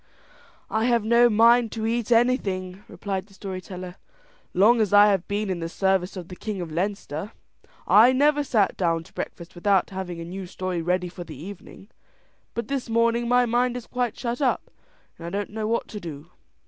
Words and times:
"I 0.71 0.85
have 0.85 1.05
no 1.05 1.29
mind 1.29 1.71
to 1.73 1.85
eat 1.85 2.11
anything," 2.11 2.83
replied 2.87 3.27
the 3.27 3.35
story 3.35 3.61
teller; 3.61 3.97
"long 4.51 4.81
as 4.81 4.93
I 4.93 5.09
have 5.11 5.27
been 5.27 5.47
in 5.47 5.59
the 5.59 5.69
service 5.69 6.17
of 6.17 6.27
the 6.27 6.35
king 6.35 6.59
of 6.59 6.71
Leinster, 6.71 7.33
I 7.85 8.11
never 8.11 8.43
sat 8.43 8.75
down 8.75 9.03
to 9.03 9.13
breakfast 9.13 9.53
without 9.53 9.91
having 9.91 10.19
a 10.19 10.25
new 10.25 10.47
story 10.47 10.81
ready 10.81 11.07
for 11.07 11.23
the 11.23 11.37
evening, 11.39 11.87
but 12.55 12.67
this 12.67 12.89
morning 12.89 13.27
my 13.27 13.45
mind 13.45 13.77
is 13.77 13.85
quite 13.85 14.17
shut 14.17 14.41
up, 14.41 14.71
and 15.19 15.27
I 15.27 15.29
don't 15.29 15.51
know 15.51 15.67
what 15.67 15.87
to 15.89 15.99
do. 15.99 16.31